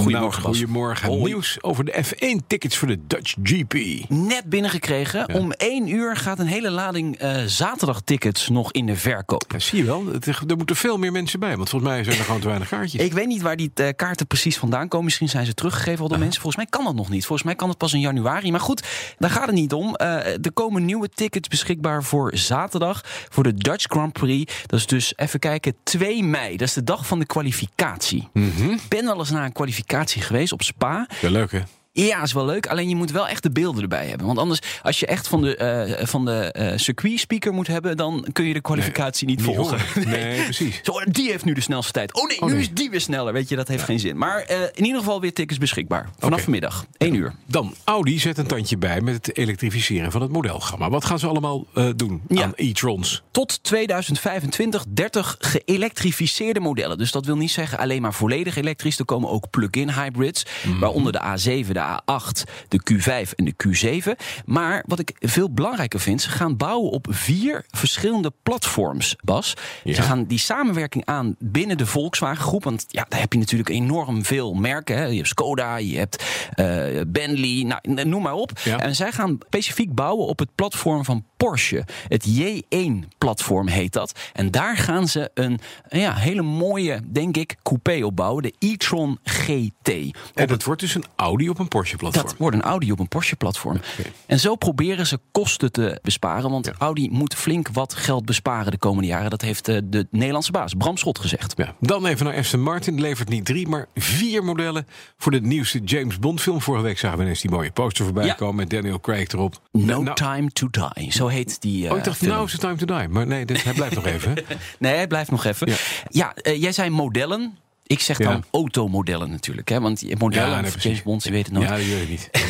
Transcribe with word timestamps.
Goedemorgen, 0.00 0.42
Nou, 0.42 0.54
goedemorgen. 0.54 1.08
Hoi. 1.08 1.22
Nieuws 1.22 1.58
over 1.60 1.84
de 1.84 2.04
F1-tickets 2.04 2.76
voor 2.76 2.88
de 2.88 2.98
Dutch 3.06 3.34
GP. 3.42 3.74
Net 4.08 4.44
binnengekregen. 4.44 5.34
Om 5.34 5.52
1 5.52 5.88
uur 5.88 6.16
gaat 6.16 6.38
een 6.38 6.46
hele 6.46 6.70
lading 6.70 7.16
eh 7.16 7.42
zaterdagtickets 7.46 8.48
nog 8.48 8.72
in 8.72 8.86
de 8.86 8.96
verkoop. 8.96 9.44
Ja, 9.48 9.58
zie 9.58 9.78
je 9.78 9.84
wel, 9.84 10.06
het, 10.06 10.26
er 10.26 10.56
moeten 10.56 10.76
veel 10.76 10.96
meer 10.98 11.12
mensen 11.12 11.40
bij. 11.40 11.56
Want 11.56 11.68
volgens 11.68 11.90
mij 11.90 12.04
zijn 12.04 12.18
er 12.18 12.24
gewoon 12.24 12.40
te 12.40 12.46
weinig 12.46 12.68
kaartjes. 12.68 13.00
Ik 13.00 13.12
weet 13.12 13.26
niet 13.26 13.42
waar 13.42 13.56
die 13.56 13.70
eh, 13.74 13.88
kaarten 13.96 14.26
precies 14.26 14.58
vandaan 14.58 14.88
komen. 14.88 15.04
Misschien 15.04 15.28
zijn 15.28 15.46
ze 15.46 15.54
teruggegeven 15.54 16.00
al 16.02 16.08
door 16.08 16.18
mensen. 16.18 16.40
Volgens 16.40 16.62
mij 16.62 16.66
kan 16.70 16.84
dat 16.84 16.94
nog 16.94 17.08
niet. 17.10 17.26
Volgens 17.26 17.46
mij 17.46 17.54
kan 17.54 17.68
het 17.68 17.78
pas 17.78 17.92
in 17.92 18.00
januari. 18.00 18.50
Maar 18.50 18.60
goed, 18.60 18.82
daar 19.18 19.30
gaat 19.30 19.46
het 19.46 19.54
niet 19.54 19.72
om. 19.72 19.94
Eh, 19.94 20.26
er 20.26 20.52
komen 20.54 20.84
nieuwe 20.84 21.08
tickets 21.08 21.48
beschikbaar 21.48 22.04
voor 22.04 22.36
zaterdag. 22.36 23.00
Voor 23.28 23.42
de 23.42 23.54
Dutch 23.54 23.84
Grand 23.88 24.12
Prix. 24.12 24.54
Dat 24.66 24.78
is 24.78 24.86
dus, 24.86 25.12
even 25.16 25.38
kijken, 25.38 25.76
2 25.82 26.24
mei. 26.24 26.56
Dat 26.56 26.68
is 26.68 26.74
de 26.74 26.84
dag 26.84 27.06
van 27.06 27.18
de 27.18 27.26
kwalificatie. 27.26 28.28
Ik 28.32 28.88
ben 28.88 29.04
wel 29.04 29.18
eens 29.18 29.30
naar 29.30 29.44
een 29.44 29.52
kwalificatie 29.52 29.82
geweest 30.22 30.52
op 30.52 30.62
Spa. 30.62 31.06
Ja, 31.20 31.30
leuk 31.30 31.52
hè? 31.52 31.60
Ja, 31.96 32.22
is 32.22 32.32
wel 32.32 32.44
leuk. 32.44 32.66
Alleen 32.66 32.88
je 32.88 32.96
moet 32.96 33.10
wel 33.10 33.28
echt 33.28 33.42
de 33.42 33.50
beelden 33.50 33.82
erbij 33.82 34.06
hebben. 34.06 34.26
Want 34.26 34.38
anders, 34.38 34.60
als 34.82 35.00
je 35.00 35.06
echt 35.06 35.28
van 35.28 35.42
de, 35.42 35.56
eh 35.56 36.06
van 36.06 36.24
de 36.24 36.52
eh 36.52 36.78
circuit 36.78 37.18
speaker 37.18 37.52
moet 37.52 37.66
hebben, 37.66 37.96
dan 37.96 38.26
kun 38.32 38.44
je 38.44 38.52
de 38.54 38.60
kwalificatie 38.60 39.26
niet 39.26 39.46
Niet 39.46 39.54
volgen. 39.56 39.78
Nee, 40.08 40.42
precies. 40.42 40.80
Zo, 40.82 40.92
die 41.04 41.30
heeft 41.30 41.44
nu 41.44 41.52
de 41.54 41.60
snelste 41.60 41.92
tijd. 41.92 42.14
Oh 42.14 42.28
nee, 42.28 42.40
Oh, 42.40 42.46
nu 42.48 42.52
nee. 42.52 42.62
is 42.62 42.70
die 42.72 42.90
weer 42.90 43.00
sneller. 43.00 43.32
Weet 43.32 43.48
je, 43.48 43.56
dat 43.56 43.68
heeft 43.68 43.82
geen 43.84 44.00
zin. 44.00 44.18
Maar 44.18 44.38
eh, 44.42 44.60
in 44.74 44.84
ieder 44.84 44.98
geval 44.98 45.20
weer 45.20 45.32
tickets 45.32 45.58
beschikbaar. 45.58 46.08
Vanaf 46.18 46.32
Oké. 46.32 46.42
vanmiddag, 46.42 46.86
1 46.98 47.14
uur. 47.14 47.34
Dan, 47.46 47.74
Audi 47.84 48.18
zet 48.18 48.38
een 48.38 48.46
tandje 48.46 48.76
bij 48.78 49.00
met 49.00 49.14
het 49.26 49.36
elektrificeren 49.36 50.12
van 50.12 50.22
het 50.22 50.30
modelgamma. 50.32 50.90
Wat 50.90 51.04
gaan 51.04 51.18
ze 51.18 51.26
allemaal 51.26 51.66
doen 51.96 52.22
Ja. 52.28 52.42
aan 52.42 52.52
e-trons? 52.56 53.22
Tot 53.30 53.62
2025 53.62 54.84
30 54.88 55.36
geëlektrificeerde 55.38 56.60
modellen. 56.60 56.98
Dus 56.98 57.10
dat 57.12 57.24
wil 57.26 57.36
niet 57.36 57.50
zeggen 57.50 57.78
alleen 57.78 58.02
maar 58.02 58.14
volledig 58.14 58.56
elektrisch. 58.56 58.98
Er 58.98 59.04
komen 59.04 59.30
ook 59.30 59.50
plug-in 59.50 59.90
hybrids. 59.90 60.46
Mhm. 60.66 60.78
Waaronder 60.78 61.12
de 61.12 61.20
A7, 61.20 61.66
de 61.72 61.82
A8, 61.84 62.42
de 62.68 62.80
Q5 62.92 63.34
en 63.34 63.44
de 63.44 63.54
Q7. 63.66 64.24
Maar 64.44 64.84
wat 64.86 64.98
ik 64.98 65.16
veel 65.20 65.50
belangrijker 65.50 66.00
vind, 66.00 66.22
ze 66.22 66.30
gaan 66.30 66.56
bouwen 66.56 66.90
op 66.90 67.06
vier 67.10 67.64
verschillende 67.70 68.32
platforms, 68.42 69.16
Bas. 69.24 69.54
Ja. 69.84 69.94
Ze 69.94 70.02
gaan 70.02 70.24
die 70.24 70.38
samenwerking 70.38 71.04
aan 71.04 71.36
binnen 71.38 71.78
de 71.78 71.86
Volkswagen 71.86 72.44
groep. 72.44 72.64
Want 72.64 72.84
ja, 72.88 73.06
daar 73.08 73.20
heb 73.20 73.32
je 73.32 73.38
natuurlijk 73.38 73.68
enorm 73.68 74.24
veel 74.24 74.54
merken. 74.54 74.96
Hè. 74.96 75.04
Je 75.04 75.16
hebt 75.16 75.28
Skoda, 75.28 75.76
je 75.76 75.98
hebt 75.98 76.24
eh, 76.54 77.00
Bentley, 77.06 77.64
nou, 77.64 78.04
noem 78.04 78.22
maar 78.22 78.34
op. 78.34 78.50
Ja. 78.64 78.78
En 78.78 78.94
zij 78.94 79.12
gaan 79.12 79.38
specifiek 79.46 79.94
bouwen 79.94 80.26
op 80.26 80.38
het 80.38 80.54
platform 80.54 81.04
van 81.04 81.24
Porsche. 81.36 81.84
Het 82.08 82.26
J1-platform 82.28 83.68
heet 83.68 83.92
dat. 83.92 84.18
En 84.32 84.50
daar 84.50 84.76
gaan 84.76 85.08
ze 85.08 85.30
een 85.34 85.60
ja, 85.88 86.14
hele 86.14 86.42
mooie, 86.42 87.00
denk 87.04 87.36
ik, 87.36 87.56
coupé 87.62 88.04
op 88.04 88.16
bouwen. 88.16 88.42
De 88.42 88.54
e-tron 88.58 89.18
GT. 89.22 89.88
En 90.34 90.46
dat 90.46 90.64
wordt 90.64 90.80
dus 90.80 90.94
een 90.94 91.04
Audi 91.16 91.48
op 91.48 91.58
een 91.58 91.68
Porsche-platform. 91.74 92.26
Dat 92.26 92.36
wordt 92.38 92.56
een 92.56 92.62
Audi 92.62 92.92
op 92.92 92.98
een 92.98 93.08
Porsche-platform. 93.08 93.80
En 94.26 94.40
zo 94.40 94.54
proberen 94.56 95.06
ze 95.06 95.18
kosten 95.32 95.72
te 95.72 95.98
besparen. 96.02 96.50
Want 96.50 96.70
Audi 96.78 97.08
moet 97.10 97.34
flink 97.34 97.68
wat 97.72 97.94
geld 97.94 98.24
besparen 98.24 98.70
de 98.72 98.78
komende 98.78 99.08
jaren. 99.08 99.30
Dat 99.30 99.40
heeft 99.40 99.68
eh, 99.68 99.78
de 99.84 100.06
Nederlandse 100.10 100.52
baas 100.52 100.74
Bram 100.78 100.96
Schot 100.96 101.18
gezegd. 101.18 101.52
Ja, 101.56 101.74
dan 101.80 102.06
even 102.06 102.26
naar 102.26 102.36
Aston 102.36 102.60
Martin. 102.62 103.00
Levert 103.00 103.28
niet 103.28 103.44
drie, 103.44 103.68
maar 103.68 103.86
vier 103.94 104.44
modellen 104.44 104.86
voor 105.16 105.32
de 105.32 105.40
nieuwste 105.40 105.78
James 105.84 106.18
Bond 106.18 106.40
film. 106.40 106.60
Vorige 106.60 106.84
week 106.84 106.98
zagen 106.98 107.16
we 107.18 107.22
ineens 107.24 107.40
die 107.40 107.50
mooie 107.50 107.70
poster 107.70 108.04
voorbij 108.04 108.26
Ja. 108.26 108.32
komen 108.34 108.54
met 108.56 108.70
Daniel 108.70 109.00
Craig 109.00 109.28
erop. 109.28 109.60
No 109.72 110.02
Nou, 110.02 110.16
Time 110.16 110.50
to 110.50 110.68
Die. 110.70 111.12
Zo 111.12 111.26
heet 111.26 111.60
die. 111.60 111.84
eh, 111.86 111.92
Oh, 111.92 111.98
ik 111.98 112.04
dacht, 112.04 112.16
film. 112.16 112.30
nou 112.32 112.44
is 112.44 112.52
het 112.52 112.60
time 112.60 112.76
to 112.76 112.86
die. 112.98 113.08
Maar 113.08 113.26
nee, 113.26 113.44
dit, 113.46 113.64
hij 113.64 113.72
blijft 113.72 113.94
nog 113.94 114.06
even. 114.06 114.30
hè? 114.34 114.42
Nee, 114.78 114.94
hij 114.94 115.06
blijft 115.06 115.30
nog 115.30 115.44
even. 115.44 115.66
Ja. 115.70 115.76
Ja, 116.08 116.34
eh, 116.34 116.60
jij 116.62 116.72
zei 116.72 116.90
modellen. 116.90 117.56
Ik 117.86 118.00
zeg 118.00 118.18
dan 118.18 118.32
Ja. 118.32 118.40
automodellen 118.50 119.30
natuurlijk. 119.30 119.68
Hè? 119.68 119.80
Want 119.80 120.18
modellen 120.18 120.62
nee, 120.62 120.70
van. 120.70 120.80
James 120.80 121.02
Bond, 121.02 121.24
je 121.24 121.30
weet 121.30 121.44
het 121.44 121.54
nooit. 121.54 121.68
Ja, 121.68 121.76
dat 121.76 121.84
weet 121.86 122.02
ik 122.02 122.08
niet. 122.08 122.30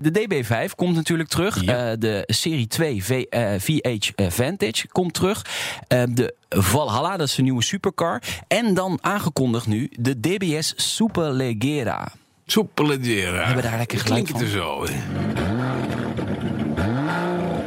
De 0.00 0.10
DB5 0.10 0.74
komt 0.76 0.94
natuurlijk 0.94 1.28
terug. 1.28 1.64
Ja. 1.64 1.90
Eh, 1.90 1.98
de 1.98 2.22
Serie 2.26 2.66
2 2.66 3.04
V, 3.04 3.10
eh, 3.30 3.50
VH 3.58 4.10
Vantage 4.28 4.88
komt 4.88 5.14
terug. 5.14 5.46
Eh, 5.88 6.02
de 6.10 6.34
Valhalla, 6.48 7.16
dat 7.16 7.28
is 7.28 7.34
de 7.34 7.42
nieuwe 7.42 7.62
supercar. 7.62 8.22
En 8.48 8.74
dan 8.74 8.98
aangekondigd 9.00 9.66
nu 9.66 9.90
de 10.00 10.20
DBS 10.20 10.72
Superleggera. 10.76 12.12
Hebben 12.46 13.56
we 13.56 13.62
daar 13.62 13.78
lekker 13.78 13.98
geluid 13.98 14.04
Klinkt 14.24 14.28
het 14.28 14.40
er 14.40 14.48
zo. 14.48 14.84
hè? 14.84 14.92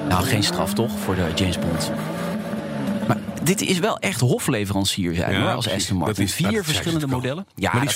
Nou, 0.07 0.23
geen 0.23 0.43
straf 0.43 0.73
toch 0.73 0.99
voor 0.99 1.15
de 1.15 1.31
James 1.35 1.59
Bond. 1.59 1.91
Dit 3.45 3.61
is 3.61 3.79
wel 3.79 3.99
echt 3.99 4.19
hofleverancier 4.19 5.15
zijn 5.15 5.41
hoor, 5.41 5.51
als. 5.51 5.69
Aston 5.69 5.97
Martin. 5.97 6.15
Dat 6.15 6.25
is- 6.25 6.33
Vier 6.33 6.51
dat 6.51 6.65
verschillende 6.65 7.07
modellen. 7.07 7.45
Ja, 7.55 7.71
maar 7.73 7.81
die 7.81 7.89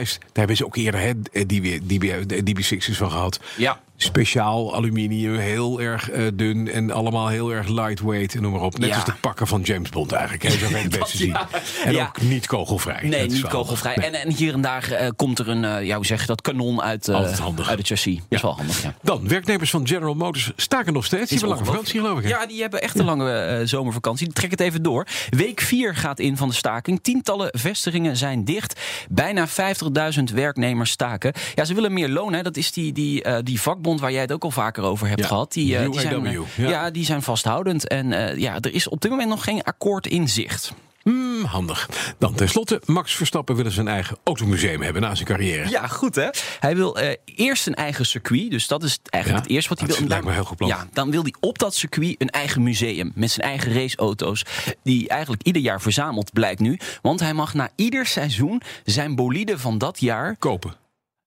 is, 0.00 0.18
daar 0.18 0.28
hebben 0.32 0.56
ze 0.56 0.64
ook 0.64 0.76
eerder 0.76 1.00
hè, 1.00 1.12
die, 1.46 1.80
die, 1.86 2.00
die, 2.26 2.54
DB6's 2.54 2.96
van 2.96 3.10
gehad. 3.10 3.40
Ja. 3.56 3.80
Speciaal 3.96 4.74
aluminium, 4.74 5.36
heel 5.36 5.80
erg 5.80 6.10
eh, 6.10 6.26
dun 6.34 6.68
en 6.70 6.90
allemaal 6.90 7.28
heel 7.28 7.50
erg 7.52 7.68
lightweight 7.68 8.34
en 8.34 8.42
noem 8.42 8.52
maar 8.52 8.60
op. 8.60 8.78
Net 8.78 8.88
Ja. 8.88 8.94
als 8.94 9.04
de 9.04 9.12
pakken 9.20 9.46
van 9.46 9.60
James 9.60 9.88
Bond 9.90 10.12
eigenlijk. 10.12 10.42
Hè, 10.42 10.50
zo 10.50 10.58
kan 10.58 10.68
je 10.70 10.76
het 10.88 10.98
beste 10.98 11.16
zien. 11.24 11.28
ja. 11.28 11.48
En 11.84 11.92
Ja. 11.92 12.06
ook 12.06 12.20
niet 12.20 12.46
kogelvrij. 12.46 13.00
Nee, 13.08 13.20
Dat 13.20 13.30
niet 13.30 13.46
kogelvrij. 13.46 13.94
En, 13.94 14.14
en 14.14 14.32
hier 14.32 14.52
en 14.54 14.60
daar 14.60 14.90
eh, 14.90 15.08
komt 15.16 15.38
er 15.38 15.48
een, 15.48 15.84
ja, 15.84 15.96
hoe 15.96 16.06
zeg 16.06 16.20
je 16.20 16.26
dat, 16.26 16.40
kanon 16.40 16.82
uit, 16.82 17.08
uit 17.08 17.38
het 17.56 17.86
chassis. 17.86 18.14
Dat 18.16 18.24
is 18.28 18.42
wel 18.42 18.56
handig, 18.56 18.82
ja. 18.82 18.94
Dan, 19.02 19.28
werknemers 19.28 19.70
van 19.70 19.86
General 19.86 20.14
Motors 20.14 20.52
staken 20.56 20.92
nog 20.92 21.04
steeds. 21.04 21.28
Die 21.30 21.38
hebben 21.38 21.56
lange 21.56 21.70
vakantie 21.70 22.00
geloof 22.00 22.18
ik. 22.18 22.24
hè? 22.24 22.30
Ja, 22.30 22.46
die 22.46 22.60
hebben 22.60 22.80
echt 22.82 22.98
een 22.98 23.04
lange 23.04 23.62
zomervakantie. 23.64 24.32
Trek 24.32 24.50
het 24.50 24.60
even 24.60 24.82
door. 24.82 25.06
Week 25.30 25.60
4 25.60 25.94
gaat 25.94 26.18
in 26.18 26.36
van 26.36 26.48
de 26.48 26.54
staking. 26.54 26.98
Tientallen 27.02 27.48
vestigingen 27.52 28.16
zijn 28.16 28.44
dicht. 28.44 28.80
Bijna 29.10 29.46
50.000 29.48 30.22
werknemers 30.34 30.90
staken. 30.90 31.32
Ja, 31.54 31.64
ze 31.64 31.74
willen 31.74 31.92
meer 31.92 32.08
loon. 32.08 32.32
Hè. 32.32 32.42
Dat 32.42 32.56
is 32.56 32.72
die, 32.72 32.92
die, 32.92 33.42
die 33.42 33.60
vakbond 33.60 33.84
waar 33.94 34.12
jij 34.12 34.20
het 34.20 34.32
ook 34.32 34.44
al 34.44 34.50
vaker 34.50 34.82
over 34.82 35.08
hebt 35.08 35.20
Ja, 35.20 35.26
gehad. 35.26 35.52
Die, 35.52 35.76
eh, 35.76 35.90
die, 35.90 36.00
zijn, 36.00 36.26
eh, 36.26 36.38
ja. 36.56 36.68
ja. 36.68 36.90
die 36.90 37.04
zijn 37.04 37.22
vasthoudend. 37.22 37.88
En 37.88 38.12
eh, 38.12 38.36
ja, 38.36 38.54
er 38.60 38.74
is 38.74 38.88
op 38.88 39.00
dit 39.00 39.10
moment 39.10 39.28
nog 39.28 39.44
geen 39.44 39.62
akkoord 39.62 40.06
in 40.06 40.28
zicht. 40.28 40.72
Hmm, 41.02 41.44
handig. 41.44 41.88
Dan 42.18 42.34
tenslotte, 42.34 42.82
Max 42.84 43.14
Verstappen 43.14 43.56
wil 43.56 43.70
zijn 43.70 43.88
eigen 43.88 44.16
automuseum 44.24 44.82
hebben 44.82 45.02
na 45.02 45.14
zijn 45.14 45.26
carrière. 45.26 45.68
Ja, 45.68 45.86
goed 45.86 46.14
hè. 46.14 46.28
Hij 46.60 46.76
wil 46.76 46.96
eerst 47.24 47.66
een 47.66 47.74
eigen 47.74 48.06
circuit. 48.06 48.50
Dus 48.50 48.66
dat 48.66 48.82
is 48.82 48.98
eigenlijk 49.02 49.44
Ja, 49.44 49.48
het 49.48 49.56
eerste 49.56 49.68
wat 49.68 49.78
hij 49.78 49.98
wil. 49.98 50.08
Lijkt 50.08 50.24
me 50.24 50.32
heel 50.32 50.44
goed 50.44 50.56
plan. 50.56 50.68
Ja, 50.68 50.86
dan 50.92 51.10
wil 51.10 51.22
hij 51.22 51.34
op 51.40 51.58
dat 51.58 51.74
circuit 51.74 52.14
een 52.18 52.30
eigen 52.30 52.62
museum. 52.62 53.12
Met 53.14 53.30
zijn 53.30 53.46
eigen 53.46 53.72
raceauto's. 53.72 54.44
Die 54.82 55.08
eigenlijk 55.08 55.42
ieder 55.42 55.62
jaar 55.62 55.80
verzamelt, 55.80 56.32
blijkt 56.32 56.60
nu. 56.60 56.78
Want 57.02 57.20
hij 57.20 57.34
mag 57.34 57.54
na 57.54 57.70
ieder 57.76 58.06
seizoen 58.06 58.62
zijn 58.84 59.14
bolide 59.14 59.58
van 59.58 59.78
dat 59.78 60.00
jaar... 60.00 60.36
Kopen. 60.36 60.74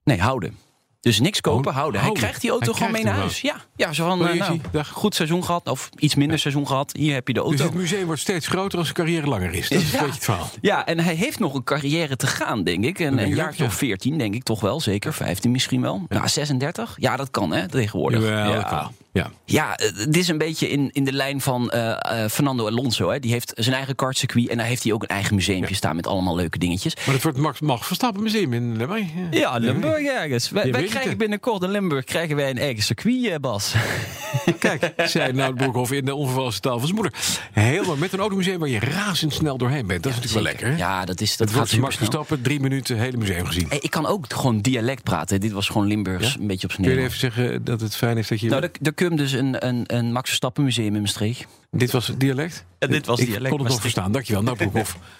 Nee, 0.04 0.20
houden. 0.20 0.56
Dus 1.00 1.20
niks 1.20 1.40
kopen, 1.40 1.70
Oh, 1.70 1.76
houden. 1.76 2.00
houden. 2.00 2.02
Hij 2.02 2.12
krijgt 2.12 2.40
die 2.40 2.50
auto 2.50 2.66
Hij 2.66 2.74
gewoon 2.74 2.92
mee 2.92 3.04
naar 3.04 3.14
huis. 3.14 3.40
Ja, 3.40 3.56
ja 3.76 3.92
zo 3.92 4.06
van, 4.06 4.28
eh, 4.28 4.50
nou, 4.72 4.84
goed 4.84 5.14
seizoen 5.14 5.44
gehad. 5.44 5.68
Of 5.68 5.90
iets 5.98 6.14
minder 6.14 6.38
seizoen 6.38 6.66
gehad. 6.66 6.92
Hier 6.92 7.14
heb 7.14 7.26
je 7.26 7.34
de 7.34 7.40
auto. 7.40 7.56
Dus 7.56 7.66
het 7.66 7.74
museum 7.74 8.06
wordt 8.06 8.20
steeds 8.20 8.46
groter 8.46 8.78
als 8.78 8.88
zijn 8.88 8.98
carrière 8.98 9.26
langer 9.26 9.54
is. 9.54 9.68
Dat 9.68 9.80
is 9.80 9.84
een 9.84 9.90
beetje 9.98 10.14
het 10.14 10.24
verhaal. 10.24 10.50
Ja, 10.60 10.86
en 10.86 10.98
hij 10.98 11.14
heeft 11.14 11.38
nog 11.38 11.54
een 11.54 11.64
carrière 11.64 12.16
te 12.16 12.26
gaan, 12.26 12.64
denk 12.64 12.84
ik. 12.84 12.98
Een 12.98 13.34
jaartje 13.34 13.62
ook, 13.62 13.68
of 13.68 13.80
ja. 13.80 13.86
14, 13.86 14.18
denk 14.18 14.34
ik 14.34 14.42
toch 14.42 14.60
wel. 14.60 14.80
Zeker 14.80 15.14
15 15.14 15.50
misschien 15.50 15.80
wel. 15.80 16.04
Nou, 16.08 16.28
36? 16.28 16.96
Ja, 16.98 17.16
dat 17.16 17.30
kan, 17.30 17.52
hè, 17.52 17.68
tegenwoordig. 17.68 18.22
Jawel, 18.22 18.52
ja. 18.52 18.62
kan. 18.62 18.92
Ja. 19.12 19.30
Ja, 19.44 19.76
eh, 19.76 19.94
dit 19.94 20.16
is 20.16 20.28
een 20.28 20.38
beetje 20.38 20.68
in, 20.68 20.90
in 20.92 21.04
de 21.04 21.12
lijn 21.12 21.40
van 21.40 21.70
eh, 21.70 22.22
eh, 22.24 22.30
Fernando 22.30 22.66
Alonso. 22.66 23.10
Hè. 23.10 23.18
Die 23.18 23.32
heeft 23.32 23.52
zijn 23.56 23.76
eigen 23.76 23.94
kartcircuit 23.94 24.48
en 24.48 24.56
daar 24.56 24.66
heeft 24.66 24.82
hij 24.82 24.92
ook 24.92 25.02
een 25.02 25.08
eigen 25.08 25.34
museumpje 25.34 25.74
staan 25.74 25.96
met 25.96 26.06
allemaal 26.06 26.36
leuke 26.36 26.58
dingetjes. 26.58 26.96
Maar 26.96 27.14
het 27.14 27.22
wordt 27.22 27.38
Max 27.38 27.60
Mag 27.60 27.86
Verstappen 27.86 28.22
Museum 28.22 28.52
in 28.52 28.76
Limburg. 28.76 29.06
Ja, 29.30 29.56
Limburg 29.56 30.06
ergens. 30.06 30.50
Wij, 30.50 30.62
het, 30.62 30.89
krijgen 30.90 31.18
binnenkort 31.18 31.62
in 31.62 31.70
Limburg 31.70 32.04
krijgen 32.04 32.36
wij 32.36 32.50
een 32.50 32.58
eigen 32.58 32.82
circuit, 32.82 33.26
eh, 33.26 33.34
Bas. 33.40 33.74
Kijk, 34.58 34.92
zei 34.96 35.32
Nout 35.32 35.54
Broekhoff 35.54 35.92
in 35.92 36.04
de 36.04 36.14
onvervalste 36.14 36.60
taal 36.60 36.78
van 36.78 36.86
zijn 36.88 36.94
moeder. 37.00 37.12
Helemaal 37.52 37.96
met 37.96 38.12
een 38.12 38.18
automuseum 38.18 38.58
waar 38.58 38.68
je 38.68 38.78
razendsnel 38.80 39.58
doorheen 39.58 39.86
bent. 39.86 40.02
Dat 40.02 40.12
is 40.12 40.18
natuurlijk 40.18 40.44
wel 40.44 40.52
lekker. 40.52 40.70
hè? 40.70 40.76
Ja, 40.90 41.04
dat, 41.04 41.20
is, 41.20 41.30
dat 41.36 41.38
Het 41.48 41.56
gaat 41.56 41.66
wordt 41.68 41.82
Max 41.82 41.96
Verstappen, 41.96 42.42
drie 42.42 42.60
minuten, 42.60 42.96
hele 42.98 43.16
museum 43.16 43.46
gezien. 43.46 43.66
Hey, 43.68 43.78
ik 43.80 43.90
kan 43.90 44.06
ook 44.06 44.32
gewoon 44.32 44.60
dialect 44.60 45.02
praten. 45.02 45.40
Dit 45.40 45.52
was 45.52 45.66
gewoon 45.68 45.86
Limburgs, 45.86 46.32
Ja? 46.34 46.40
een 46.40 46.46
beetje 46.46 46.66
op 46.66 46.72
zijn 46.72 46.86
Kun 46.86 46.96
je 46.96 47.02
even 47.02 47.18
zeggen 47.18 47.64
dat 47.64 47.80
het 47.80 47.96
fijn 47.96 48.18
is 48.18 48.28
dat 48.28 48.40
je... 48.40 48.48
Nou, 48.48 48.62
er, 48.62 48.70
er 48.82 48.92
komt 48.94 49.18
dus 49.18 49.32
een, 49.32 49.66
een, 49.66 49.84
een 49.86 50.12
Max 50.12 50.26
Verstappen 50.28 50.64
museum 50.64 50.94
in 50.94 51.00
Maastricht. 51.00 51.46
dit 51.70 51.90
was 51.90 52.06
het 52.06 52.20
dialect? 52.20 52.64
Ja, 52.78 52.86
dit 52.86 53.06
was 53.06 53.18
Ik 53.20 53.26
dialect, 53.26 53.48
kon 53.50 53.58
het 53.58 53.68
nog 53.68 53.80
verstaan. 53.80 54.12
Dankjewel, 54.12 54.42
Nout 54.42 54.56
Broekhoff. 54.56 54.96